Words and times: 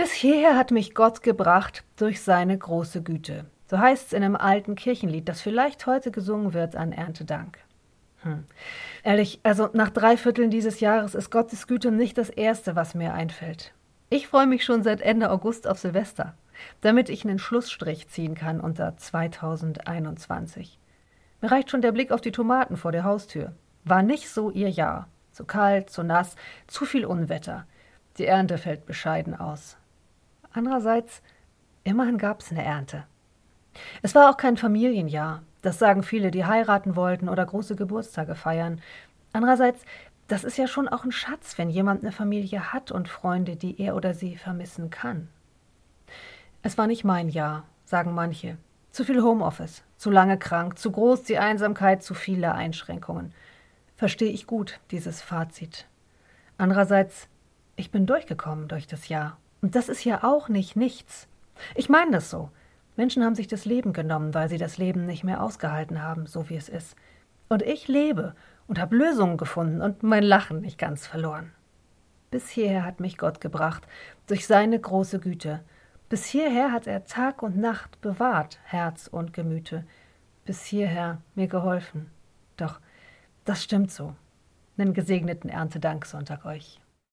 Bis 0.00 0.12
hierher 0.12 0.56
hat 0.56 0.70
mich 0.70 0.94
Gott 0.94 1.22
gebracht 1.22 1.84
durch 1.98 2.22
seine 2.22 2.56
große 2.56 3.02
Güte. 3.02 3.44
So 3.66 3.78
heißt 3.78 4.06
es 4.06 4.12
in 4.14 4.24
einem 4.24 4.34
alten 4.34 4.74
Kirchenlied, 4.74 5.28
das 5.28 5.42
vielleicht 5.42 5.84
heute 5.84 6.10
gesungen 6.10 6.54
wird 6.54 6.74
an 6.74 6.92
Erntedank. 6.92 7.58
Hm. 8.22 8.44
Ehrlich, 9.02 9.40
also 9.42 9.68
nach 9.74 9.90
drei 9.90 10.16
Vierteln 10.16 10.48
dieses 10.48 10.80
Jahres 10.80 11.14
ist 11.14 11.30
Gottes 11.30 11.66
Güte 11.66 11.92
nicht 11.92 12.16
das 12.16 12.30
Erste, 12.30 12.76
was 12.76 12.94
mir 12.94 13.12
einfällt. 13.12 13.74
Ich 14.08 14.26
freue 14.26 14.46
mich 14.46 14.64
schon 14.64 14.82
seit 14.82 15.02
Ende 15.02 15.30
August 15.30 15.68
auf 15.68 15.78
Silvester, 15.78 16.34
damit 16.80 17.10
ich 17.10 17.26
einen 17.26 17.38
Schlussstrich 17.38 18.08
ziehen 18.08 18.34
kann 18.34 18.58
unter 18.58 18.96
2021. 18.96 20.78
Mir 21.42 21.52
reicht 21.52 21.68
schon 21.70 21.82
der 21.82 21.92
Blick 21.92 22.10
auf 22.10 22.22
die 22.22 22.32
Tomaten 22.32 22.78
vor 22.78 22.92
der 22.92 23.04
Haustür. 23.04 23.52
War 23.84 24.02
nicht 24.02 24.30
so 24.30 24.50
ihr 24.50 24.70
Jahr. 24.70 25.08
Zu 25.30 25.44
kalt, 25.44 25.90
zu 25.90 26.02
nass, 26.02 26.36
zu 26.68 26.86
viel 26.86 27.04
Unwetter. 27.04 27.66
Die 28.16 28.24
Ernte 28.24 28.56
fällt 28.56 28.86
bescheiden 28.86 29.38
aus. 29.38 29.76
Andererseits, 30.52 31.22
immerhin 31.84 32.18
gab 32.18 32.40
es 32.40 32.50
eine 32.50 32.64
Ernte. 32.64 33.04
Es 34.02 34.14
war 34.14 34.30
auch 34.30 34.36
kein 34.36 34.56
Familienjahr. 34.56 35.42
Das 35.62 35.78
sagen 35.78 36.02
viele, 36.02 36.30
die 36.30 36.44
heiraten 36.44 36.96
wollten 36.96 37.28
oder 37.28 37.44
große 37.44 37.76
Geburtstage 37.76 38.34
feiern. 38.34 38.80
Andererseits, 39.32 39.84
das 40.28 40.44
ist 40.44 40.56
ja 40.56 40.66
schon 40.66 40.88
auch 40.88 41.04
ein 41.04 41.12
Schatz, 41.12 41.58
wenn 41.58 41.70
jemand 41.70 42.02
eine 42.02 42.12
Familie 42.12 42.72
hat 42.72 42.90
und 42.90 43.08
Freunde, 43.08 43.56
die 43.56 43.80
er 43.80 43.94
oder 43.94 44.14
sie 44.14 44.36
vermissen 44.36 44.90
kann. 44.90 45.28
Es 46.62 46.78
war 46.78 46.86
nicht 46.86 47.04
mein 47.04 47.28
Jahr, 47.28 47.64
sagen 47.84 48.14
manche. 48.14 48.56
Zu 48.90 49.04
viel 49.04 49.22
Homeoffice, 49.22 49.82
zu 49.96 50.10
lange 50.10 50.38
krank, 50.38 50.78
zu 50.78 50.90
groß 50.90 51.22
die 51.22 51.38
Einsamkeit, 51.38 52.02
zu 52.02 52.14
viele 52.14 52.54
Einschränkungen. 52.54 53.32
Verstehe 53.96 54.30
ich 54.30 54.46
gut, 54.46 54.80
dieses 54.90 55.22
Fazit. 55.22 55.86
Andererseits, 56.58 57.28
ich 57.76 57.90
bin 57.90 58.06
durchgekommen 58.06 58.66
durch 58.66 58.86
das 58.86 59.08
Jahr. 59.08 59.36
Und 59.62 59.74
das 59.74 59.88
ist 59.88 60.04
ja 60.04 60.24
auch 60.24 60.48
nicht 60.48 60.76
nichts. 60.76 61.28
Ich 61.74 61.88
meine 61.88 62.12
das 62.12 62.30
so. 62.30 62.50
Menschen 62.96 63.24
haben 63.24 63.34
sich 63.34 63.46
das 63.46 63.64
Leben 63.64 63.92
genommen, 63.92 64.34
weil 64.34 64.48
sie 64.48 64.58
das 64.58 64.78
Leben 64.78 65.06
nicht 65.06 65.24
mehr 65.24 65.42
ausgehalten 65.42 66.02
haben, 66.02 66.26
so 66.26 66.48
wie 66.48 66.56
es 66.56 66.68
ist. 66.68 66.96
Und 67.48 67.62
ich 67.62 67.88
lebe 67.88 68.34
und 68.66 68.78
habe 68.78 68.96
Lösungen 68.96 69.36
gefunden 69.36 69.80
und 69.80 70.02
mein 70.02 70.22
Lachen 70.22 70.60
nicht 70.60 70.78
ganz 70.78 71.06
verloren. 71.06 71.52
Bis 72.30 72.48
hierher 72.48 72.84
hat 72.84 73.00
mich 73.00 73.18
Gott 73.18 73.40
gebracht, 73.40 73.86
durch 74.26 74.46
seine 74.46 74.78
große 74.78 75.18
Güte. 75.18 75.60
Bis 76.08 76.24
hierher 76.26 76.72
hat 76.72 76.86
er 76.86 77.04
Tag 77.04 77.42
und 77.42 77.56
Nacht 77.56 78.00
bewahrt, 78.00 78.58
Herz 78.64 79.08
und 79.08 79.32
Gemüte. 79.32 79.84
Bis 80.44 80.64
hierher 80.64 81.22
mir 81.34 81.48
geholfen. 81.48 82.10
Doch, 82.56 82.80
das 83.44 83.62
stimmt 83.64 83.90
so. 83.90 84.14
Nen 84.76 84.94
gesegneten 84.94 85.50
Erntedanksonntag 85.50 86.44
euch. 86.44 86.80